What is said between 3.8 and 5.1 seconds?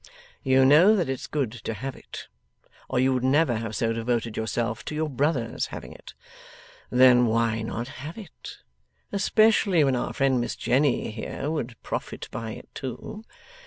devoted yourself to your